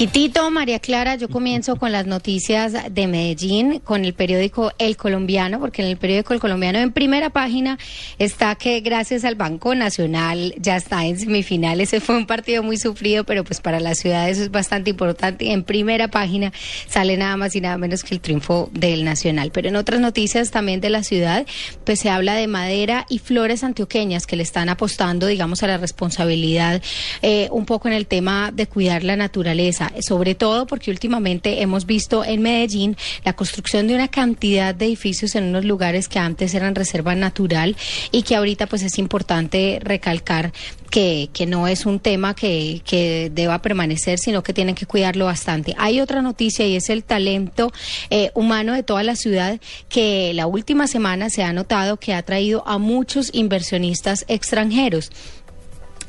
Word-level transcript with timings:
Y 0.00 0.06
Tito, 0.06 0.48
María 0.52 0.78
Clara, 0.78 1.16
yo 1.16 1.28
comienzo 1.28 1.74
con 1.74 1.90
las 1.90 2.06
noticias 2.06 2.72
de 2.88 3.08
Medellín, 3.08 3.80
con 3.80 4.04
el 4.04 4.14
periódico 4.14 4.70
El 4.78 4.96
Colombiano, 4.96 5.58
porque 5.58 5.82
en 5.82 5.88
el 5.88 5.96
periódico 5.96 6.34
El 6.34 6.38
Colombiano 6.38 6.78
en 6.78 6.92
primera 6.92 7.30
página 7.30 7.80
está 8.20 8.54
que 8.54 8.78
gracias 8.78 9.24
al 9.24 9.34
Banco 9.34 9.74
Nacional 9.74 10.54
ya 10.56 10.76
está 10.76 11.04
en 11.04 11.18
semifinales. 11.18 11.88
Ese 11.88 12.00
fue 12.06 12.16
un 12.16 12.28
partido 12.28 12.62
muy 12.62 12.76
sufrido, 12.76 13.24
pero 13.24 13.42
pues 13.42 13.60
para 13.60 13.80
la 13.80 13.96
ciudad 13.96 14.30
eso 14.30 14.42
es 14.42 14.52
bastante 14.52 14.90
importante. 14.90 15.50
En 15.50 15.64
primera 15.64 16.06
página 16.06 16.52
sale 16.86 17.16
nada 17.16 17.36
más 17.36 17.56
y 17.56 17.60
nada 17.60 17.76
menos 17.76 18.04
que 18.04 18.14
el 18.14 18.20
triunfo 18.20 18.70
del 18.72 19.02
Nacional. 19.02 19.50
Pero 19.50 19.68
en 19.68 19.74
otras 19.74 19.98
noticias 19.98 20.52
también 20.52 20.80
de 20.80 20.90
la 20.90 21.02
ciudad, 21.02 21.44
pues 21.82 21.98
se 21.98 22.08
habla 22.08 22.36
de 22.36 22.46
madera 22.46 23.04
y 23.08 23.18
flores 23.18 23.64
antioqueñas 23.64 24.28
que 24.28 24.36
le 24.36 24.44
están 24.44 24.68
apostando, 24.68 25.26
digamos, 25.26 25.64
a 25.64 25.66
la 25.66 25.76
responsabilidad 25.76 26.80
eh, 27.22 27.48
un 27.50 27.66
poco 27.66 27.88
en 27.88 27.94
el 27.94 28.06
tema 28.06 28.52
de 28.52 28.68
cuidar 28.68 29.02
la 29.02 29.16
naturaleza 29.16 29.87
sobre 30.00 30.34
todo 30.34 30.66
porque 30.66 30.90
últimamente 30.90 31.62
hemos 31.62 31.86
visto 31.86 32.24
en 32.24 32.42
Medellín 32.42 32.96
la 33.24 33.34
construcción 33.34 33.86
de 33.86 33.94
una 33.94 34.08
cantidad 34.08 34.74
de 34.74 34.86
edificios 34.86 35.34
en 35.34 35.44
unos 35.44 35.64
lugares 35.64 36.08
que 36.08 36.18
antes 36.18 36.54
eran 36.54 36.74
reserva 36.74 37.14
natural 37.14 37.76
y 38.12 38.22
que 38.22 38.36
ahorita 38.36 38.66
pues 38.66 38.82
es 38.82 38.98
importante 38.98 39.78
recalcar 39.82 40.52
que, 40.90 41.28
que 41.32 41.46
no 41.46 41.68
es 41.68 41.86
un 41.86 42.00
tema 42.00 42.34
que, 42.34 42.80
que 42.84 43.30
deba 43.32 43.60
permanecer, 43.60 44.18
sino 44.18 44.42
que 44.42 44.54
tienen 44.54 44.74
que 44.74 44.86
cuidarlo 44.86 45.26
bastante. 45.26 45.74
Hay 45.78 46.00
otra 46.00 46.22
noticia 46.22 46.66
y 46.66 46.76
es 46.76 46.88
el 46.88 47.04
talento 47.04 47.72
eh, 48.10 48.30
humano 48.34 48.72
de 48.72 48.82
toda 48.82 49.02
la 49.02 49.16
ciudad 49.16 49.60
que 49.88 50.32
la 50.34 50.46
última 50.46 50.86
semana 50.86 51.30
se 51.30 51.42
ha 51.42 51.52
notado 51.52 51.98
que 51.98 52.14
ha 52.14 52.22
traído 52.22 52.66
a 52.66 52.78
muchos 52.78 53.30
inversionistas 53.32 54.24
extranjeros. 54.28 55.10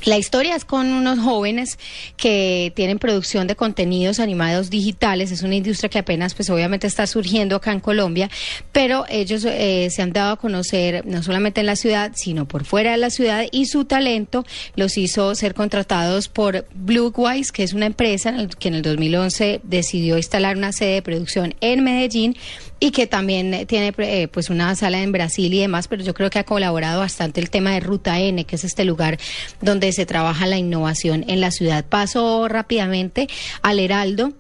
La 0.05 0.17
historia 0.17 0.55
es 0.55 0.64
con 0.64 0.92
unos 0.92 1.19
jóvenes 1.19 1.78
que 2.16 2.72
tienen 2.75 3.00
producción 3.00 3.47
de 3.47 3.55
contenidos 3.55 4.19
animados 4.19 4.69
digitales. 4.69 5.31
Es 5.31 5.44
una 5.44 5.55
industria 5.55 5.89
que 5.89 6.00
apenas, 6.00 6.33
pues 6.33 6.50
obviamente 6.50 6.88
está 6.88 7.05
surgiendo 7.05 7.58
acá 7.58 7.72
en 7.72 7.81
Colombia, 7.81 8.30
pero 8.72 9.05
ellos 9.09 9.45
eh, 9.45 9.89
se 9.92 10.02
han 10.02 10.14
dado 10.14 10.33
a 10.33 10.38
conocer 10.38 11.05
no 11.05 11.22
solamente 11.22 11.59
en 11.59 11.66
la 11.66 11.75
ciudad, 11.75 12.11
sino 12.16 12.47
por 12.47 12.64
fuera 12.64 12.92
de 12.92 12.97
la 12.97 13.09
ciudad 13.09 13.45
y 13.52 13.66
su 13.66 13.86
talento 13.86 14.45
los 14.75 14.97
hizo 14.97 15.36
ser 15.36 15.53
contratados 15.53 16.30
por 16.30 16.66
Bluewise, 16.73 17.52
que 17.52 17.64
es 17.64 17.73
una 17.73 17.86
empresa 17.86 18.33
que 18.58 18.70
en 18.70 18.75
el 18.75 18.81
2011 18.81 19.61
decidió 19.64 20.17
instalar 20.17 20.55
una 20.55 20.72
sede 20.72 20.95
de 20.95 21.02
producción 21.02 21.55
en 21.59 21.83
Medellín 21.83 22.38
y 22.80 22.92
que 22.92 23.08
también 23.08 23.66
tiene 23.67 23.94
eh, 23.97 24.27
pues 24.30 24.50
una 24.50 24.73
sala 24.75 25.02
en 25.02 25.11
Brasil 25.11 25.53
y 25.53 25.59
demás, 25.59 25.88
pero 25.88 26.03
yo 26.03 26.14
creo 26.14 26.30
que 26.30 26.39
ha 26.39 26.45
colaborado 26.45 27.02
bastante 27.02 27.42
el 27.42 27.50
tema 27.50 27.72
de 27.72 27.81
Ruta 27.81 28.20
N, 28.20 28.45
que 28.45 28.55
es 28.55 28.64
este 28.64 28.86
lugar 28.86 29.20
donde 29.61 29.89
se 29.92 30.06
trabaja 30.06 30.48
la 30.48 30.58
innovación 30.58 31.26
en 31.28 31.42
la 31.42 31.52
ciudad. 31.52 31.86
Paso 31.86 32.48
rápidamente 32.48 33.28
al 33.62 33.80
Heraldo. 33.80 34.34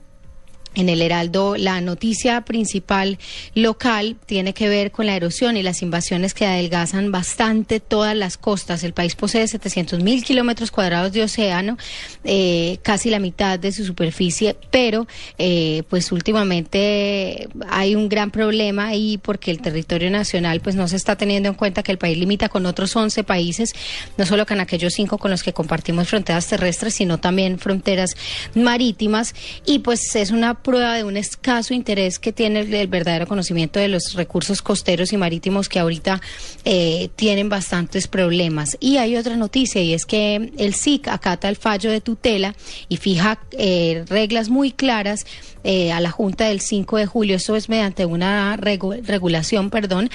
En 0.75 0.87
el 0.87 1.01
Heraldo, 1.01 1.55
la 1.57 1.81
noticia 1.81 2.41
principal 2.41 3.17
local 3.55 4.17
tiene 4.27 4.53
que 4.53 4.69
ver 4.69 4.91
con 4.91 5.07
la 5.07 5.15
erosión 5.15 5.57
y 5.57 5.63
las 5.63 5.81
invasiones 5.81 6.35
que 6.35 6.45
adelgazan 6.45 7.11
bastante 7.11 7.79
todas 7.79 8.15
las 8.15 8.37
costas. 8.37 8.83
El 8.83 8.93
país 8.93 9.15
posee 9.15 9.47
700 9.47 10.03
mil 10.03 10.23
kilómetros 10.23 10.69
cuadrados 10.69 11.11
de 11.11 11.23
océano, 11.23 11.75
eh, 12.23 12.77
casi 12.83 13.09
la 13.09 13.19
mitad 13.19 13.57
de 13.57 13.71
su 13.71 13.83
superficie, 13.83 14.55
pero 14.69 15.07
eh, 15.39 15.83
pues 15.89 16.11
últimamente 16.11 17.49
hay 17.67 17.95
un 17.95 18.07
gran 18.07 18.29
problema 18.29 18.89
ahí 18.89 19.17
porque 19.17 19.49
el 19.49 19.61
territorio 19.61 20.11
nacional 20.11 20.61
pues 20.61 20.75
no 20.75 20.87
se 20.87 20.97
está 20.97 21.15
teniendo 21.15 21.49
en 21.49 21.55
cuenta 21.55 21.81
que 21.81 21.91
el 21.91 21.97
país 21.97 22.17
limita 22.17 22.47
con 22.47 22.67
otros 22.67 22.95
11 22.95 23.23
países, 23.23 23.73
no 24.17 24.25
solo 24.27 24.45
con 24.45 24.59
aquellos 24.59 24.93
cinco 24.93 25.17
con 25.17 25.31
los 25.31 25.41
que 25.41 25.51
compartimos 25.51 26.07
fronteras 26.09 26.45
terrestres, 26.45 26.93
sino 26.93 27.19
también 27.19 27.57
fronteras 27.57 28.15
marítimas 28.53 29.33
y 29.65 29.79
pues 29.79 30.15
es 30.15 30.29
una 30.29 30.58
prueba 30.61 30.95
de 30.95 31.03
un 31.03 31.17
escaso 31.17 31.73
interés 31.73 32.19
que 32.19 32.31
tiene 32.31 32.61
el, 32.61 32.87
verdadero 32.87 33.27
conocimiento 33.27 33.79
de 33.79 33.87
los 33.87 34.13
recursos 34.13 34.61
costeros 34.61 35.13
y 35.13 35.17
marítimos 35.17 35.69
que 35.69 35.79
ahorita 35.79 36.21
eh, 36.65 37.09
tienen 37.15 37.49
bastantes 37.49 38.07
problemas. 38.07 38.77
Y 38.79 38.97
hay 38.97 39.17
otra 39.17 39.37
noticia 39.37 39.81
y 39.81 39.93
es 39.93 40.05
que 40.05 40.51
el 40.57 40.73
SIC 40.73 41.07
acata 41.07 41.49
el 41.49 41.55
fallo 41.55 41.91
de 41.91 42.01
tutela 42.01 42.55
y 42.87 42.97
fija 42.97 43.39
eh, 43.51 44.05
reglas 44.07 44.49
muy 44.49 44.71
claras 44.71 45.25
eh, 45.63 45.91
a 45.91 45.99
la 45.99 46.11
Junta 46.11 46.45
del 46.45 46.61
5 46.61 46.97
de 46.97 47.05
julio. 47.05 47.35
Eso 47.35 47.55
es 47.55 47.69
mediante 47.69 48.05
una 48.05 48.55
regu 48.57 48.93
regulación, 49.03 49.69
perdón, 49.69 50.09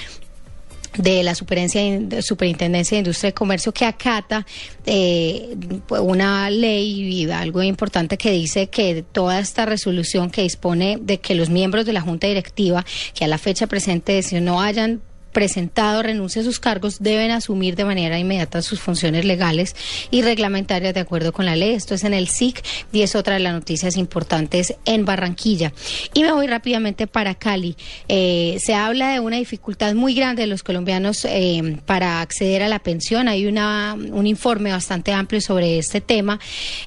de 0.97 1.23
la 1.23 1.35
Superintendencia 1.35 2.95
de 2.95 2.99
Industria 2.99 3.29
y 3.29 3.33
Comercio 3.33 3.71
que 3.71 3.85
acata 3.85 4.45
eh, 4.85 5.55
una 5.89 6.49
ley 6.49 7.23
y 7.23 7.31
algo 7.31 7.63
importante 7.63 8.17
que 8.17 8.31
dice 8.31 8.67
que 8.67 9.03
toda 9.03 9.39
esta 9.39 9.65
resolución 9.65 10.29
que 10.29 10.41
dispone 10.41 10.97
de 11.01 11.19
que 11.19 11.35
los 11.35 11.49
miembros 11.49 11.85
de 11.85 11.93
la 11.93 12.01
Junta 12.01 12.27
Directiva 12.27 12.85
que 13.13 13.25
a 13.25 13.27
la 13.27 13.37
fecha 13.37 13.67
presente 13.67 14.21
no 14.41 14.61
hayan 14.61 15.01
presentado 15.35 16.01
renuncia 16.01 16.41
a 16.41 16.45
sus 16.45 16.61
cargos 16.61 16.99
deben 17.01 17.29
asumir 17.29 17.75
de 17.75 17.83
manera 17.83 18.17
inmediata 18.17 18.61
sus 18.61 18.79
funciones 18.79 19.25
legales 19.25 19.75
y 20.09 20.21
reglamentarias 20.21 20.93
de 20.93 21.01
acuerdo 21.01 21.33
con 21.33 21.45
la 21.45 21.57
ley. 21.57 21.71
Esto 21.71 21.93
es 21.93 22.05
en 22.05 22.13
el 22.13 22.29
SIC 22.29 22.63
y 22.93 23.01
es 23.01 23.15
otra 23.15 23.33
de 23.33 23.41
las 23.41 23.51
noticias 23.51 23.97
importantes 23.97 24.75
en 24.85 25.03
Barranquilla. 25.03 25.73
Y 26.13 26.23
me 26.23 26.31
voy 26.31 26.47
rápidamente 26.47 27.05
para 27.05 27.35
Cali. 27.35 27.75
Eh, 28.07 28.55
se 28.61 28.75
habla 28.75 29.09
de 29.09 29.19
una 29.19 29.35
dificultad 29.35 29.93
muy 29.93 30.13
grande 30.13 30.43
de 30.43 30.47
los 30.47 30.63
colombianos 30.63 31.25
eh, 31.25 31.79
para 31.85 32.21
acceder 32.21 32.63
a 32.63 32.69
la 32.69 32.79
pensión. 32.79 33.27
Hay 33.27 33.45
una, 33.45 33.93
un 33.93 34.27
informe 34.27 34.71
bastante 34.71 35.11
amplio 35.11 35.41
sobre 35.41 35.77
este 35.77 35.99
tema 35.99 36.39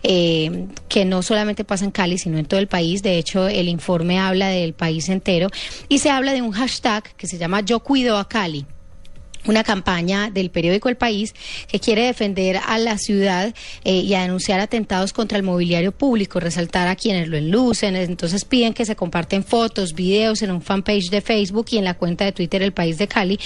eh, 0.02 0.68
que 0.88 1.04
no 1.04 1.20
solamente 1.20 1.64
pasa 1.64 1.84
en 1.84 1.90
Cali, 1.90 2.16
sino 2.16 2.38
en 2.38 2.46
todo 2.46 2.60
el 2.60 2.66
país. 2.66 3.02
De 3.02 3.18
hecho, 3.18 3.46
el 3.46 3.68
informe 3.68 4.18
habla 4.18 4.48
del 4.48 4.72
país 4.72 5.10
entero 5.10 5.50
y 5.90 5.98
se 5.98 6.08
habla 6.08 6.32
de 6.32 6.40
un 6.40 6.52
hashtag 6.52 7.14
que 7.14 7.26
se 7.26 7.36
llama 7.36 7.60
Yo 7.60 7.80
Cuido 7.80 8.16
a 8.16 8.26
Cali 8.26 8.37
Cali. 8.38 8.77
Una 9.50 9.64
campaña 9.64 10.30
del 10.30 10.50
periódico 10.50 10.88
El 10.88 10.96
País 10.96 11.34
que 11.68 11.80
quiere 11.80 12.04
defender 12.04 12.60
a 12.64 12.78
la 12.78 12.98
ciudad 12.98 13.54
eh, 13.84 13.96
y 13.96 14.14
a 14.14 14.22
denunciar 14.22 14.60
atentados 14.60 15.12
contra 15.12 15.38
el 15.38 15.44
mobiliario 15.44 15.92
público, 15.92 16.40
resaltar 16.40 16.88
a 16.88 16.96
quienes 16.96 17.28
lo 17.28 17.36
enlucen. 17.36 17.96
Entonces 17.96 18.44
piden 18.44 18.74
que 18.74 18.84
se 18.84 18.96
comparten 18.96 19.44
fotos, 19.44 19.94
videos 19.94 20.42
en 20.42 20.50
un 20.50 20.62
fanpage 20.62 21.10
de 21.10 21.20
Facebook 21.20 21.66
y 21.70 21.78
en 21.78 21.84
la 21.84 21.94
cuenta 21.94 22.24
de 22.24 22.32
Twitter 22.32 22.62
El 22.62 22.72
País 22.72 22.98
de 22.98 23.08
Cali 23.08 23.38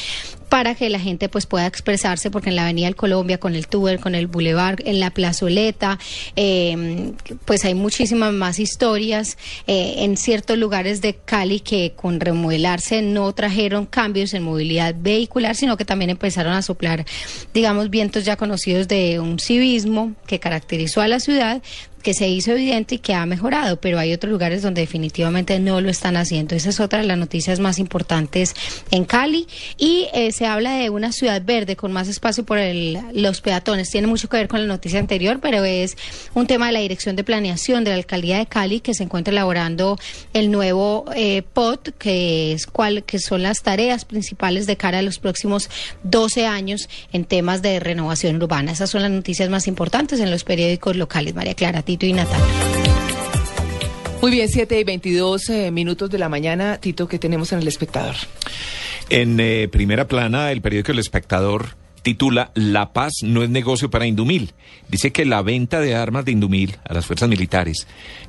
para 0.53 0.75
que 0.75 0.91
la 0.91 0.99
gente 0.99 1.31
pues 1.31 1.47
pueda 1.47 1.67
expresarse 1.67 2.31
porque 2.31 2.51
en 2.51 2.57
la 2.57 2.65
Avenida 2.65 2.85
del 2.85 2.95
Colombia, 2.95 3.39
con 3.39 3.55
el 3.55 3.69
Tuber, 3.69 3.99
con 3.99 4.15
el 4.15 4.27
Boulevard, 4.27 4.81
en 4.85 5.01
la 5.01 5.09
plazoleta, 5.09 5.99
eh, 6.37 7.13
pues 7.47 7.65
hay 7.65 7.75
muchísimas 7.75 8.35
más 8.35 8.59
historias 8.59 9.39
eh, 9.67 9.95
en 10.01 10.19
ciertos 10.19 10.59
lugares 10.59 11.01
de 11.01 11.15
Cali 11.15 11.61
que 11.61 11.95
con 11.97 12.21
remodelarse 12.21 13.01
no 13.01 13.33
trajeron 13.33 13.87
cambios 13.87 14.35
en 14.35 14.43
movilidad 14.43 14.95
vehicular, 14.99 15.57
sino 15.57 15.79
que 15.79 15.87
también 15.93 16.09
empezaron 16.09 16.55
a 16.55 16.63
soplar, 16.63 17.05
digamos, 17.53 17.91
vientos 17.91 18.25
ya 18.25 18.37
conocidos 18.37 18.89
de 18.89 19.21
un 19.21 19.39
civismo 19.39 20.15
que 20.27 20.41
caracterizó 20.41 21.03
a 21.03 21.07
la 21.07 21.21
ciudad, 21.21 21.61
que 22.03 22.15
se 22.15 22.29
hizo 22.29 22.53
evidente 22.53 22.97
y 22.97 22.99
que 22.99 23.15
ha 23.15 23.25
mejorado, 23.27 23.81
pero 23.81 23.99
hay 23.99 24.13
otros 24.13 24.31
lugares 24.31 24.63
donde 24.63 24.81
definitivamente 24.81 25.59
no 25.59 25.81
lo 25.81 25.91
están 25.91 26.17
haciendo. 26.17 26.55
Esa 26.55 26.71
es 26.71 26.81
otra 26.81 27.01
de 27.01 27.07
las 27.07 27.19
noticias 27.19 27.61
más 27.61 27.79
importantes 27.79 28.55
en 28.91 29.05
Cali. 29.05 29.47
Y 29.79 30.09
eh, 30.13 30.33
se 30.33 30.47
habla 30.47 30.75
de 30.75 30.91
una 30.91 31.13
ciudad 31.13 31.43
verde 31.43 31.77
con 31.77 31.93
más 31.93 32.09
espacio 32.09 32.45
por 32.45 32.59
el, 32.59 32.99
los 33.15 33.41
peatones. 33.41 33.91
Tiene 33.91 34.07
mucho 34.07 34.29
que 34.29 34.37
ver 34.37 34.49
con 34.49 34.61
la 34.61 34.67
noticia 34.67 34.99
anterior, 34.99 35.39
pero 35.41 35.65
es 35.65 35.97
un 36.35 36.47
tema 36.47 36.67
de 36.67 36.73
la 36.73 36.81
Dirección 36.81 37.17
de 37.17 37.25
Planeación 37.25 37.85
de 37.85 37.91
la 37.91 37.97
Alcaldía 37.97 38.39
de 38.39 38.47
Cali 38.47 38.81
que 38.81 38.95
se 38.95 39.05
encuentra 39.05 39.33
elaborando 39.33 39.99
el 40.33 40.51
nuevo 40.51 41.05
eh, 41.15 41.43
POT, 41.53 41.91
que 41.99 42.53
es 42.53 42.67
cuál 42.67 43.05
que 43.05 43.19
son 43.19 43.43
las 43.43 43.63
tareas 43.63 44.05
principales 44.05 44.67
de 44.67 44.77
cara 44.77 44.99
a 44.99 45.03
los 45.03 45.19
próximos 45.19 45.71
12 46.05 46.47
años 46.47 46.89
en 47.13 47.25
temas 47.25 47.63
de 47.63 47.81
renovación 47.81 48.37
urbana. 48.37 48.73
Esas 48.73 48.91
son 48.91 49.03
las 49.03 49.11
noticias 49.11 49.49
más 49.49 49.67
importantes 49.69 50.21
en 50.21 50.31
los 50.31 50.45
periódicos 50.45 50.97
locales. 50.97 51.35
María 51.35 51.55
Clara 51.55 51.83
Tito 51.93 52.07
y 52.07 52.15
Natalia. 52.15 52.47
Muy 54.23 54.31
bien, 54.31 54.49
7 54.49 54.81
y 54.81 54.83
22 54.83 55.51
eh, 55.51 55.71
minutos 55.71 56.09
de 56.09 56.19
la 56.19 56.31
mañana, 56.31 56.79
Tito, 56.79 57.07
que 57.07 57.19
tenemos 57.19 57.53
en 57.53 57.59
El 57.59 57.69
Espectador? 57.69 58.15
En 59.11 59.39
eh, 59.39 59.69
primera 59.71 60.09
plana, 60.09 60.53
el 60.53 60.63
periódico 60.63 60.93
El 60.93 61.01
Espectador 61.01 61.77
titula 62.01 62.51
La 62.55 62.95
paz 62.95 63.13
no 63.23 63.43
es 63.43 63.51
negocio 63.51 63.91
para 63.91 64.07
Indumil. 64.07 64.55
Dice 64.89 65.13
que 65.13 65.27
la 65.27 65.43
venta 65.43 65.81
de 65.81 65.95
armas 65.95 66.25
de 66.25 66.33
Indumil 66.33 66.79
a 66.83 66.95
las 66.95 67.05
fuerzas 67.05 67.29
militares 67.29 67.87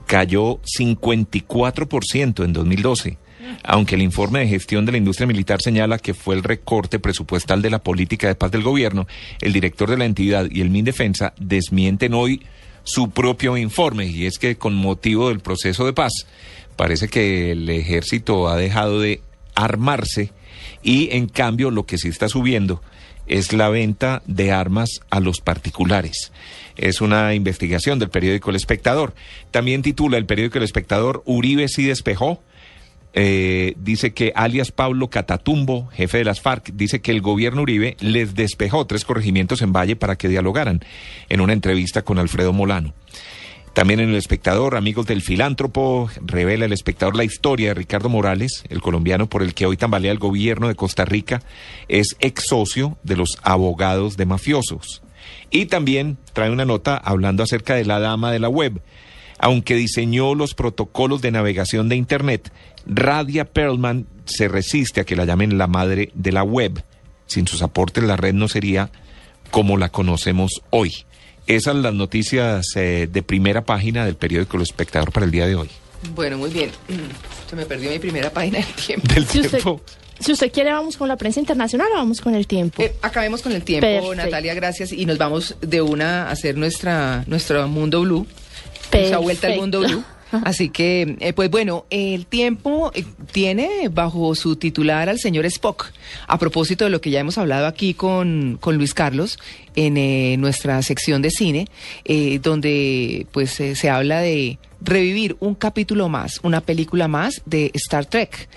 cayó 0.07 0.59
54% 0.63 2.43
en 2.43 2.51
2012 2.51 3.17
aunque 3.63 3.95
el 3.95 4.01
informe 4.01 4.39
de 4.39 4.47
gestión 4.47 4.85
de 4.85 4.93
la 4.93 4.97
industria 4.97 5.27
militar 5.27 5.61
señala 5.61 5.99
que 5.99 6.13
fue 6.13 6.35
el 6.35 6.43
recorte 6.43 6.99
presupuestal 6.99 7.61
de 7.61 7.69
la 7.69 7.83
política 7.83 8.27
de 8.27 8.35
paz 8.35 8.51
del 8.51 8.63
gobierno, 8.63 9.05
el 9.41 9.53
director 9.53 9.89
de 9.89 9.97
la 9.97 10.05
entidad 10.05 10.47
y 10.49 10.61
el 10.61 10.69
MinDefensa 10.69 11.33
desmienten 11.37 12.13
hoy 12.13 12.41
su 12.83 13.09
propio 13.11 13.57
informe, 13.57 14.05
y 14.05 14.25
es 14.25 14.37
que 14.37 14.55
con 14.55 14.75
motivo 14.75 15.29
del 15.29 15.39
proceso 15.39 15.85
de 15.85 15.93
paz, 15.93 16.11
parece 16.75 17.07
que 17.07 17.51
el 17.51 17.69
ejército 17.69 18.47
ha 18.47 18.57
dejado 18.57 18.99
de 18.99 19.21
armarse 19.55 20.31
y 20.81 21.09
en 21.15 21.27
cambio 21.27 21.71
lo 21.71 21.85
que 21.85 21.97
sí 21.97 22.09
está 22.09 22.27
subiendo 22.27 22.81
es 23.25 23.53
la 23.53 23.69
venta 23.69 24.21
de 24.25 24.51
armas 24.51 24.99
a 25.09 25.19
los 25.19 25.39
particulares. 25.39 26.31
Es 26.75 26.99
una 26.99 27.33
investigación 27.33 27.99
del 27.99 28.09
periódico 28.09 28.49
El 28.49 28.57
Espectador. 28.57 29.13
También 29.51 29.81
titula 29.81 30.17
el 30.17 30.25
periódico 30.25 30.57
El 30.57 30.65
Espectador, 30.65 31.23
Uribe 31.25 31.67
sí 31.69 31.83
despejó. 31.85 32.41
Eh, 33.15 33.75
dice 33.77 34.13
que 34.13 34.33
alias 34.35 34.71
Pablo 34.71 35.09
Catatumbo, 35.09 35.87
jefe 35.87 36.17
de 36.17 36.25
las 36.25 36.41
FARC, 36.41 36.71
dice 36.73 37.01
que 37.01 37.11
el 37.11 37.21
gobierno 37.21 37.61
Uribe 37.61 37.95
les 37.99 38.33
despejó 38.33 38.87
tres 38.87 39.05
corregimientos 39.05 39.61
en 39.61 39.71
Valle 39.71 39.95
para 39.95 40.17
que 40.17 40.27
dialogaran 40.27 40.81
en 41.29 41.41
una 41.41 41.53
entrevista 41.53 42.01
con 42.01 42.17
Alfredo 42.17 42.53
Molano. 42.53 42.93
También 43.73 43.99
en 43.99 44.09
El 44.09 44.15
Espectador, 44.15 44.75
amigos 44.75 45.07
del 45.07 45.23
filántropo, 45.23 46.07
revela 46.21 46.65
El 46.65 46.73
Espectador 46.73 47.15
la 47.15 47.23
historia 47.23 47.69
de 47.69 47.73
Ricardo 47.73 48.07
Morales, 48.07 48.63
el 48.69 48.81
colombiano 48.81 49.27
por 49.27 49.41
el 49.41 49.55
que 49.55 49.65
hoy 49.65 49.77
tambalea 49.77 50.11
el 50.11 50.19
gobierno 50.19 50.67
de 50.67 50.75
Costa 50.75 51.05
Rica, 51.05 51.41
es 51.87 52.15
ex 52.19 52.45
socio 52.47 52.97
de 53.01 53.17
los 53.17 53.39
abogados 53.41 54.15
de 54.15 54.27
mafiosos. 54.27 55.01
Y 55.49 55.65
también 55.65 56.17
trae 56.33 56.51
una 56.51 56.65
nota 56.65 56.97
hablando 56.97 57.41
acerca 57.41 57.73
de 57.73 57.85
la 57.85 57.99
dama 57.99 58.31
de 58.31 58.39
la 58.39 58.49
web. 58.49 58.79
Aunque 59.43 59.75
diseñó 59.75 60.35
los 60.35 60.53
protocolos 60.53 61.21
de 61.21 61.29
navegación 61.29 61.89
de 61.89 61.97
Internet, 61.97 62.49
Radia 62.85 63.43
Perlman 63.43 64.07
se 64.23 64.47
resiste 64.47 65.01
a 65.01 65.03
que 65.03 65.17
la 65.17 65.25
llamen 65.25 65.57
la 65.57 65.67
madre 65.67 66.11
de 66.13 66.31
la 66.31 66.43
web. 66.43 66.81
Sin 67.27 67.45
sus 67.45 67.61
aportes 67.61 68.05
la 68.05 68.15
red 68.15 68.33
no 68.33 68.47
sería 68.47 68.89
como 69.51 69.75
la 69.75 69.89
conocemos 69.89 70.61
hoy. 70.69 70.91
Esas 71.45 71.73
son 71.73 71.81
las 71.81 71.93
noticias 71.93 72.65
eh, 72.77 73.09
de 73.11 73.21
primera 73.21 73.65
página 73.65 74.05
del 74.05 74.15
periódico 74.15 74.55
El 74.55 74.63
Espectador 74.63 75.11
para 75.11 75.25
el 75.25 75.31
día 75.33 75.45
de 75.45 75.55
hoy. 75.55 75.69
Bueno, 76.15 76.37
muy 76.37 76.49
bien. 76.49 76.71
Se 77.49 77.57
me 77.57 77.65
perdió 77.65 77.89
mi 77.89 77.99
primera 77.99 78.31
página 78.31 78.59
del 78.59 78.73
tiempo. 78.75 79.13
Del 79.13 79.27
Si 79.27 79.41
usted, 79.41 79.61
tiempo. 79.61 79.81
si 80.21 80.31
usted 80.31 80.53
quiere, 80.53 80.71
vamos 80.71 80.95
con 80.95 81.09
la 81.09 81.17
prensa 81.17 81.41
internacional 81.41 81.89
o 81.91 81.95
vamos 81.97 82.21
con 82.21 82.33
el 82.33 82.47
tiempo. 82.47 82.81
Eh, 82.81 82.95
acabemos 83.01 83.41
con 83.41 83.51
el 83.51 83.63
tiempo, 83.63 83.87
Perfecto. 83.87 84.15
Natalia, 84.15 84.53
gracias. 84.53 84.93
Y 84.93 85.05
nos 85.05 85.17
vamos 85.17 85.57
de 85.59 85.81
una 85.81 86.29
a 86.29 86.31
hacer 86.31 86.55
nuestra, 86.55 87.25
nuestro 87.27 87.67
mundo 87.67 87.99
blue. 88.03 88.25
Nuestra 88.93 89.17
vuelta 89.19 89.47
al 89.47 89.57
mundo 89.57 89.79
blue. 89.81 90.03
Así 90.43 90.69
que, 90.69 91.15
eh, 91.19 91.33
pues 91.33 91.49
bueno, 91.51 91.85
el 91.89 92.25
tiempo 92.25 92.91
eh, 92.95 93.05
tiene 93.31 93.89
bajo 93.91 94.33
su 94.33 94.55
titular 94.55 95.07
al 95.07 95.19
señor 95.19 95.45
Spock, 95.45 95.91
a 96.27 96.39
propósito 96.39 96.85
de 96.85 96.89
lo 96.89 97.01
que 97.01 97.11
ya 97.11 97.19
hemos 97.19 97.37
hablado 97.37 97.67
aquí 97.67 97.93
con, 97.93 98.57
con 98.59 98.77
Luis 98.77 98.93
Carlos 98.93 99.37
en 99.75 99.97
eh, 99.97 100.35
nuestra 100.37 100.81
sección 100.81 101.21
de 101.21 101.29
cine, 101.29 101.67
eh, 102.05 102.39
donde 102.41 103.27
pues 103.31 103.51
se 103.51 103.89
habla 103.89 104.21
de 104.21 104.57
revivir 104.81 105.37
un 105.39 105.55
capítulo 105.55 106.09
más, 106.09 106.39
una 106.43 106.61
película 106.61 107.07
más 107.07 107.41
de 107.45 107.71
Star 107.75 108.05
Trek. 108.05 108.49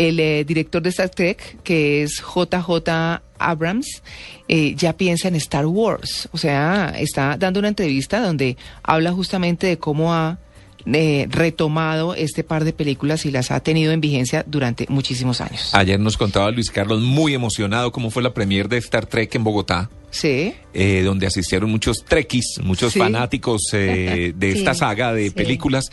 El 0.00 0.18
eh, 0.18 0.44
director 0.44 0.80
de 0.80 0.88
Star 0.88 1.10
Trek, 1.10 1.58
que 1.62 2.02
es 2.02 2.22
JJ 2.22 3.20
Abrams, 3.38 4.02
eh, 4.48 4.74
ya 4.74 4.96
piensa 4.96 5.28
en 5.28 5.34
Star 5.36 5.66
Wars. 5.66 6.26
O 6.32 6.38
sea, 6.38 6.94
está 6.98 7.36
dando 7.36 7.58
una 7.60 7.68
entrevista 7.68 8.20
donde 8.20 8.56
habla 8.82 9.12
justamente 9.12 9.66
de 9.66 9.78
cómo 9.78 10.14
ha 10.14 10.38
eh, 10.86 11.26
retomado 11.28 12.14
este 12.14 12.42
par 12.44 12.64
de 12.64 12.72
películas 12.72 13.26
y 13.26 13.30
las 13.30 13.50
ha 13.50 13.60
tenido 13.60 13.92
en 13.92 14.00
vigencia 14.00 14.42
durante 14.46 14.86
muchísimos 14.88 15.42
años. 15.42 15.74
Ayer 15.74 16.00
nos 16.00 16.16
contaba 16.16 16.50
Luis 16.50 16.70
Carlos 16.70 17.02
muy 17.02 17.34
emocionado 17.34 17.92
cómo 17.92 18.10
fue 18.10 18.22
la 18.22 18.32
premier 18.32 18.70
de 18.70 18.78
Star 18.78 19.04
Trek 19.04 19.34
en 19.34 19.44
Bogotá. 19.44 19.90
Sí. 20.12 20.54
eh, 20.74 21.02
donde 21.04 21.26
asistieron 21.28 21.70
muchos 21.70 22.04
trekkies, 22.04 22.58
muchos 22.64 22.94
Sí. 22.94 22.98
fanáticos 22.98 23.60
eh, 23.74 24.32
de 24.34 24.52
Sí, 24.54 24.58
esta 24.58 24.74
saga 24.74 25.12
de 25.12 25.24
sí. 25.28 25.30
películas. 25.30 25.90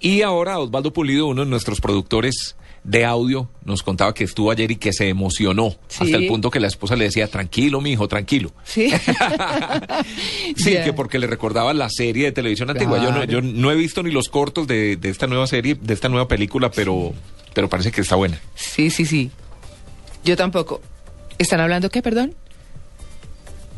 Y 0.00 0.22
ahora 0.22 0.58
Osvaldo 0.58 0.92
Pulido, 0.92 1.26
uno 1.28 1.44
de 1.44 1.50
nuestros 1.50 1.80
productores 1.80 2.56
de 2.82 3.04
audio, 3.04 3.50
nos 3.64 3.82
contaba 3.82 4.14
que 4.14 4.24
estuvo 4.24 4.50
ayer 4.50 4.70
y 4.70 4.76
que 4.76 4.92
se 4.92 5.08
emocionó 5.08 5.76
Sí. 5.88 6.04
hasta 6.04 6.16
el 6.16 6.26
punto 6.28 6.50
que 6.50 6.60
la 6.60 6.66
esposa 6.66 6.96
le 6.96 7.04
decía, 7.04 7.26
tranquilo, 7.28 7.80
mijo, 7.80 8.08
tranquilo. 8.08 8.52
Sí. 8.64 8.90
Sí, 10.56 10.76
que 10.84 10.92
porque 10.92 11.18
le 11.18 11.26
recordaba 11.26 11.72
la 11.74 11.88
serie 11.90 12.24
de 12.26 12.32
televisión 12.32 12.70
antigua. 12.70 13.02
Yo, 13.02 13.12
no, 13.12 13.24
yo 13.24 13.40
no 13.42 13.70
he 13.70 13.74
visto 13.74 14.02
ni 14.02 14.10
los 14.10 14.28
cortos 14.28 14.66
de, 14.66 14.96
de 14.96 15.08
esta 15.10 15.26
nueva 15.26 15.46
serie, 15.46 15.76
de 15.80 15.94
esta 15.94 16.08
nueva 16.08 16.26
película, 16.28 16.70
pero, 16.70 17.12
pero 17.54 17.68
parece 17.68 17.92
que 17.92 18.00
está 18.00 18.16
buena. 18.16 18.40
Sí, 18.54 18.90
sí, 18.90 19.04
sí. 19.06 19.30
Yo 20.24 20.36
tampoco. 20.36 20.80
¿Están 21.38 21.60
hablando 21.60 21.88
qué, 21.90 22.02
perdón? 22.02 22.34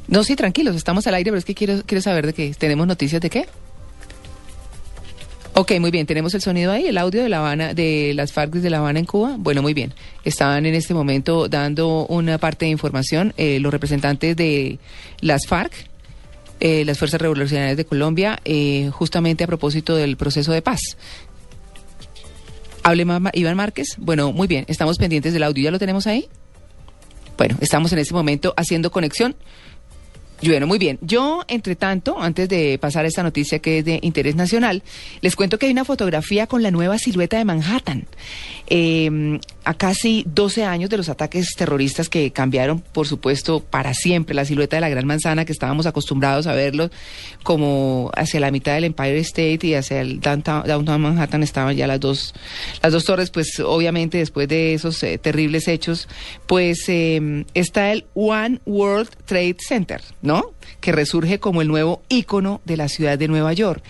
No, 0.08 0.24
sí, 0.24 0.34
tranquilos, 0.36 0.74
estamos 0.76 1.06
al 1.06 1.14
aire, 1.14 1.30
pero 1.30 1.38
es 1.38 1.44
que 1.44 1.54
quiero, 1.54 1.82
quiero 1.86 2.02
saber 2.02 2.26
de 2.26 2.32
qué. 2.34 2.54
¿Tenemos 2.58 2.86
noticias 2.86 3.20
de 3.20 3.30
qué? 3.30 3.46
Ok, 5.54 5.72
muy 5.80 5.90
bien, 5.90 6.06
tenemos 6.06 6.32
el 6.32 6.40
sonido 6.40 6.72
ahí, 6.72 6.86
el 6.86 6.96
audio 6.96 7.22
de 7.22 7.28
La 7.28 7.40
Habana, 7.40 7.74
de 7.74 8.12
las 8.14 8.32
FARC 8.32 8.52
de 8.54 8.70
La 8.70 8.78
Habana 8.78 9.00
en 9.00 9.04
Cuba. 9.04 9.36
Bueno, 9.38 9.60
muy 9.60 9.74
bien. 9.74 9.92
Estaban 10.24 10.64
en 10.64 10.74
este 10.74 10.94
momento 10.94 11.46
dando 11.46 12.06
una 12.06 12.38
parte 12.38 12.64
de 12.64 12.70
información 12.70 13.34
eh, 13.36 13.60
los 13.60 13.70
representantes 13.70 14.34
de 14.34 14.78
las 15.20 15.46
FARC, 15.46 15.72
eh, 16.60 16.86
las 16.86 16.98
Fuerzas 16.98 17.20
Revolucionarias 17.20 17.76
de 17.76 17.84
Colombia, 17.84 18.40
eh, 18.46 18.88
justamente 18.94 19.44
a 19.44 19.46
propósito 19.46 19.94
del 19.94 20.16
proceso 20.16 20.52
de 20.52 20.62
paz. 20.62 20.80
Hable 22.82 23.06
Iván 23.34 23.56
Márquez. 23.56 23.96
Bueno, 23.98 24.32
muy 24.32 24.48
bien, 24.48 24.64
estamos 24.68 24.96
pendientes 24.96 25.34
del 25.34 25.42
audio. 25.42 25.64
¿Ya 25.64 25.70
lo 25.70 25.78
tenemos 25.78 26.06
ahí? 26.06 26.30
Bueno, 27.36 27.56
estamos 27.60 27.92
en 27.92 27.98
este 27.98 28.14
momento 28.14 28.54
haciendo 28.56 28.90
conexión. 28.90 29.36
Bueno, 30.44 30.66
muy 30.66 30.78
bien. 30.78 30.98
Yo, 31.02 31.44
entre 31.46 31.76
tanto, 31.76 32.20
antes 32.20 32.48
de 32.48 32.78
pasar 32.78 33.04
a 33.04 33.08
esta 33.08 33.22
noticia 33.22 33.60
que 33.60 33.78
es 33.78 33.84
de 33.84 34.00
interés 34.02 34.34
nacional, 34.34 34.82
les 35.20 35.36
cuento 35.36 35.58
que 35.58 35.66
hay 35.66 35.72
una 35.72 35.84
fotografía 35.84 36.46
con 36.46 36.62
la 36.62 36.70
nueva 36.70 36.98
silueta 36.98 37.38
de 37.38 37.44
Manhattan. 37.44 38.06
Eh, 38.66 39.38
a 39.64 39.74
casi 39.74 40.24
12 40.26 40.64
años 40.64 40.90
de 40.90 40.96
los 40.96 41.08
ataques 41.08 41.54
terroristas 41.56 42.08
que 42.08 42.32
cambiaron, 42.32 42.80
por 42.80 43.06
supuesto, 43.06 43.60
para 43.60 43.94
siempre 43.94 44.34
la 44.34 44.44
silueta 44.44 44.76
de 44.76 44.80
la 44.80 44.88
Gran 44.88 45.06
Manzana, 45.06 45.44
que 45.44 45.52
estábamos 45.52 45.86
acostumbrados 45.86 46.46
a 46.46 46.54
verlo 46.54 46.90
como 47.42 48.10
hacia 48.14 48.40
la 48.40 48.50
mitad 48.50 48.74
del 48.74 48.84
Empire 48.84 49.18
State 49.18 49.60
y 49.62 49.74
hacia 49.74 50.00
el 50.00 50.20
downtown, 50.20 50.64
downtown 50.66 51.00
Manhattan 51.00 51.42
estaban 51.42 51.76
ya 51.76 51.86
las 51.86 52.00
dos, 52.00 52.34
las 52.82 52.92
dos 52.92 53.04
torres, 53.04 53.30
pues 53.30 53.60
obviamente 53.60 54.18
después 54.18 54.48
de 54.48 54.74
esos 54.74 55.00
eh, 55.02 55.18
terribles 55.18 55.68
hechos, 55.68 56.08
pues 56.46 56.88
eh, 56.88 57.44
está 57.54 57.92
el 57.92 58.04
One 58.14 58.60
World 58.66 59.10
Trade 59.26 59.56
Center, 59.60 60.00
¿no? 60.22 60.31
Que 60.80 60.92
resurge 60.92 61.38
como 61.38 61.62
el 61.62 61.68
nuevo 61.68 62.02
ícono 62.08 62.60
de 62.64 62.76
la 62.76 62.88
ciudad 62.88 63.18
de 63.18 63.28
Nueva 63.28 63.52
York. 63.52 63.82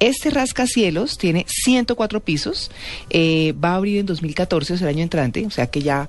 Este 0.00 0.30
rascacielos 0.30 1.16
tiene 1.18 1.46
104 1.48 2.20
pisos, 2.20 2.70
eh, 3.10 3.54
va 3.62 3.70
a 3.72 3.76
abrir 3.76 3.98
en 3.98 4.06
2014, 4.06 4.74
o 4.74 4.76
sea, 4.76 4.88
el 4.88 4.96
año 4.96 5.02
entrante, 5.04 5.46
o 5.46 5.50
sea 5.50 5.68
que 5.68 5.80
ya 5.82 6.08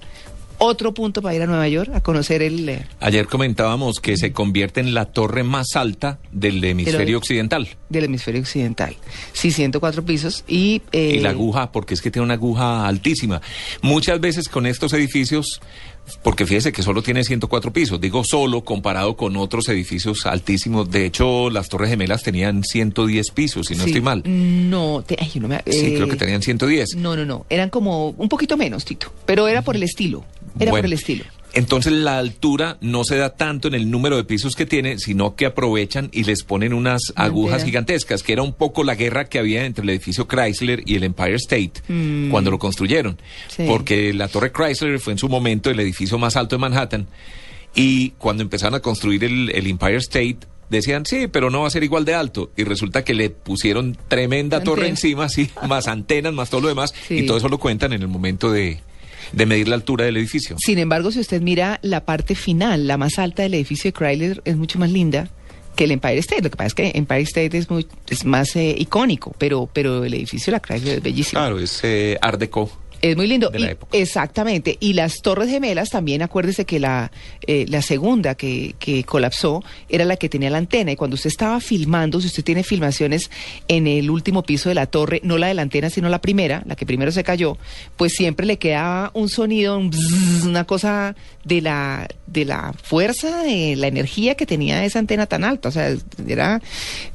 otro 0.64 0.94
punto 0.94 1.24
para 1.24 1.34
ir 1.36 1.42
a 1.42 1.48
Nueva 1.48 1.68
York 1.68 1.90
a 1.96 2.02
conocer 2.02 2.44
el... 2.44 2.70
eh, 2.70 2.86
Ayer 3.00 3.26
comentábamos 3.26 4.00
que 4.00 4.16
se 4.16 4.32
convierte 4.32 4.80
en 4.80 4.94
la 4.94 5.06
torre 5.06 5.42
más 5.44 5.76
alta 5.76 6.20
del 6.32 6.64
hemisferio 6.64 7.18
occidental. 7.18 7.68
del 7.90 8.04
hemisferio 8.04 8.42
occidental. 8.42 8.96
Sí, 9.34 9.50
104 9.52 10.06
pisos 10.06 10.44
y... 10.48 10.84
eh, 10.92 11.16
Y 11.16 11.20
la 11.20 11.32
aguja, 11.32 11.72
porque 11.72 11.96
es 11.96 12.02
que 12.02 12.12
tiene 12.12 12.26
una 12.26 12.36
aguja 12.36 12.86
altísima. 12.88 13.42
Muchas 13.82 14.20
veces 14.22 14.50
con 14.50 14.68
estos 14.68 14.94
edificios, 14.94 15.62
porque 16.24 16.46
fíjese 16.46 16.72
que 16.72 16.84
solo 16.84 17.02
tiene 17.02 17.24
104 17.24 17.72
pisos, 17.74 18.00
digo 18.02 18.24
solo 18.24 18.64
comparado 18.64 19.16
con 19.16 19.36
otros 19.38 19.68
edificios 19.70 20.26
altísimos. 20.26 20.90
De 20.92 21.06
hecho, 21.06 21.50
las 21.50 21.70
Torres 21.70 21.90
Gemelas 21.90 22.24
tenían 22.24 22.64
110 22.64 23.32
pisos, 23.32 23.68
si 23.68 23.76
no 23.76 23.84
sí. 23.84 23.90
estoy 23.90 24.02
mal. 24.02 24.24
No, 24.26 25.04
te- 25.06 25.18
ay, 25.20 25.32
no 25.40 25.48
me- 25.48 25.62
Sí, 25.68 25.88
eh, 25.88 25.94
creo 25.96 26.08
que 26.08 26.16
tenían 26.16 26.42
110. 26.42 26.96
No, 26.96 27.16
no, 27.16 27.26
no, 27.26 27.46
eran 27.50 27.70
como 27.70 28.10
un 28.10 28.30
poquito 28.30 28.58
menos, 28.58 28.86
Tito, 28.86 29.12
pero 29.26 29.48
era 29.48 29.62
por 29.62 29.76
el 29.76 29.84
estilo, 29.84 30.24
era 30.60 30.72
Bueno, 30.72 30.84
por 30.84 30.86
el 30.86 30.94
estilo. 30.94 31.24
Entonces 31.54 31.92
la 31.92 32.18
altura 32.18 32.78
no 32.80 33.04
se 33.04 33.18
da 33.18 33.32
tanto 33.36 33.68
en 33.68 33.74
el 33.74 33.92
número 33.92 34.16
de 34.16 34.24
pisos 34.24 34.56
que 34.56 34.66
tiene, 34.66 35.00
sino 35.00 35.36
que 35.36 35.46
aprovechan 35.46 36.10
y 36.14 36.24
les 36.24 36.44
ponen 36.44 36.74
unas 36.74 37.02
Una 37.16 37.26
agujas 37.26 37.66
gigantescas, 37.66 38.24
que 38.24 38.32
era 38.34 38.42
un 38.42 38.54
poco 38.54 38.84
la 38.86 38.96
guerra 38.96 39.26
que 39.26 39.38
había 39.38 39.66
entre 39.66 39.84
el 39.84 39.90
edificio 39.90 40.28
Chrysler 40.28 40.84
y 40.86 40.96
el 40.96 41.04
Empire 41.04 41.36
State 41.36 41.74
cuando 42.32 42.52
lo 42.52 42.58
construyeron. 42.60 43.14
Mm. 43.14 43.18
Sí. 43.50 43.64
Porque 43.68 44.14
la 44.14 44.30
torre 44.30 44.52
Chrysler 44.54 45.00
fue 45.00 45.14
en 45.14 45.20
su 45.20 45.28
momento 45.28 45.70
el 45.70 45.80
edificio 45.82 46.18
más 46.18 46.38
alto 46.38 46.56
de 46.56 46.60
Manhattan 46.62 47.08
y 47.76 48.12
cuando 48.12 48.44
empezaron 48.44 48.76
a 48.76 48.80
construir 48.80 49.24
el, 49.24 49.50
el 49.54 49.68
Empire 49.68 49.98
State 49.98 50.38
decían, 50.70 51.06
sí, 51.06 51.28
pero 51.28 51.50
no 51.50 51.62
va 51.62 51.68
a 51.68 51.72
ser 51.72 51.84
igual 51.84 52.06
de 52.06 52.14
alto. 52.16 52.50
Y 52.56 52.64
resulta 52.64 53.04
que 53.04 53.14
le 53.14 53.30
pusieron 53.30 53.98
tremenda 54.08 54.64
torre 54.64 54.88
encima, 54.88 55.28
sí, 55.28 55.50
más 55.68 55.90
antenas, 55.90 56.32
más 56.34 56.50
todo 56.50 56.62
lo 56.62 56.68
demás, 56.70 56.94
Sí. 57.10 57.20
y 57.20 57.26
todo 57.26 57.36
eso 57.38 57.50
lo 57.50 57.58
cuentan 57.60 57.92
en 57.92 58.02
el 58.02 58.08
momento 58.08 58.50
de, 58.54 58.80
de 59.32 59.46
medir 59.46 59.68
la 59.68 59.76
altura 59.76 60.06
del 60.06 60.18
edificio. 60.18 60.56
Sin 60.60 60.80
embargo, 60.80 61.12
si 61.12 61.20
usted 61.20 61.42
mira 61.42 61.80
la 61.82 62.06
parte 62.06 62.36
final, 62.36 62.88
la 62.88 62.98
más 62.98 63.20
alta 63.20 63.44
del 63.44 63.54
edificio 63.54 63.90
de 63.90 63.94
Chrysler 63.94 64.42
es 64.46 64.58
mucho 64.58 64.80
más 64.80 64.92
linda 64.92 65.30
que 65.76 65.86
el 65.86 65.92
Empire 65.92 66.18
State. 66.20 66.42
Lo 66.42 66.50
que 66.50 66.58
pasa 66.58 66.68
es 66.68 66.74
que 66.74 66.92
Empire 66.96 67.22
State 67.22 67.58
es, 67.58 67.70
muy, 67.70 67.88
es 68.08 68.26
más 68.26 68.56
eh, 68.56 68.76
icónico, 68.78 69.34
pero, 69.38 69.70
pero 69.72 70.04
el 70.04 70.14
edificio 70.14 70.52
de 70.52 70.58
la 70.58 70.60
Chrysler 70.60 70.98
es 70.98 71.04
bellísimo. 71.04 71.40
Claro, 71.42 71.60
es 71.60 71.80
eh, 71.84 72.18
Art 72.22 72.40
Deco. 72.40 72.70
Es 73.02 73.16
muy 73.18 73.28
lindo. 73.28 73.50
de 73.50 73.60
la 73.60 73.68
Y- 73.68 73.72
época. 73.72 73.98
exactamente. 73.98 74.78
Y 74.80 74.94
las 74.94 75.22
Torres 75.22 75.50
Gemelas 75.50 75.90
también, 75.90 76.22
acuérdese 76.22 76.66
que 76.66 76.80
la, 76.80 77.12
eh, 77.48 77.66
la 77.68 77.82
segunda 77.82 78.36
que, 78.36 78.76
que 78.80 79.04
colapsó 79.04 79.64
era 79.90 80.06
la 80.06 80.18
que 80.18 80.30
tenía 80.30 80.50
la 80.50 80.58
antena. 80.60 80.92
Y 80.92 80.96
cuando 80.96 81.16
usted 81.16 81.30
estaba 81.30 81.60
filmando, 81.60 82.22
si 82.22 82.28
usted 82.28 82.44
tiene 82.44 82.64
filmaciones 82.64 83.32
en 83.68 83.88
el 83.88 84.10
último 84.10 84.44
piso 84.44 84.70
de 84.70 84.76
la 84.76 84.86
torre, 84.86 85.20
no 85.24 85.38
la 85.38 85.48
de 85.48 85.54
la 85.56 85.62
antena, 85.64 85.90
sino 85.90 86.10
la 86.10 86.22
primera, 86.22 86.64
la 86.66 86.76
que 86.76 86.86
primero 86.86 87.12
se 87.12 87.24
cayó, 87.24 87.58
pues 87.98 88.14
siempre 88.14 88.46
le 88.46 88.58
quedaba 88.58 89.12
un 89.14 89.30
sonido, 89.30 89.78
un 89.78 89.90
bzzz, 89.90 90.44
una 90.46 90.66
cosa 90.66 91.16
de 91.44 91.62
la, 91.62 92.08
de 92.28 92.46
la 92.46 92.74
fuerza, 92.84 93.42
de 93.44 93.76
la 93.76 93.88
energía 93.88 94.36
que 94.36 94.46
tenía 94.46 94.86
esa 94.86 95.00
antena 95.00 95.26
tan 95.26 95.44
alta. 95.44 95.70
O 95.70 95.72
sea, 95.72 95.92
era, 96.28 96.62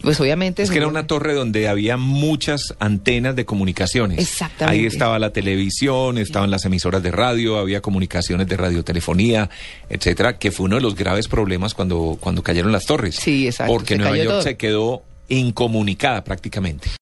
pues 0.00 0.18
obviamente... 0.20 0.62
Es 0.62 0.70
que 0.70 0.78
era 0.78 0.88
una 0.88 1.06
torre 1.06 1.34
donde 1.34 1.68
había 1.68 1.96
muchas 1.96 2.74
antenas 2.80 3.36
de 3.36 3.44
comunicaciones. 3.44 4.18
Exactamente. 4.18 4.80
Ahí 4.80 4.86
estaba 4.86 5.18
la 5.18 5.30
televisión, 5.32 5.75
estaban 6.18 6.50
las 6.50 6.64
emisoras 6.64 7.02
de 7.02 7.10
radio, 7.10 7.58
había 7.58 7.80
comunicaciones 7.80 8.46
de 8.48 8.56
radiotelefonía, 8.56 9.50
etcétera, 9.88 10.38
que 10.38 10.50
fue 10.50 10.66
uno 10.66 10.76
de 10.76 10.82
los 10.82 10.94
graves 10.94 11.28
problemas 11.28 11.74
cuando, 11.74 12.16
cuando 12.20 12.42
cayeron 12.42 12.72
las 12.72 12.86
torres. 12.86 13.16
Sí, 13.16 13.46
exacto, 13.46 13.72
Porque 13.72 13.96
Nueva 13.96 14.16
York 14.16 14.28
todo. 14.28 14.42
se 14.42 14.56
quedó 14.56 15.02
incomunicada 15.28 16.22
prácticamente. 16.24 16.88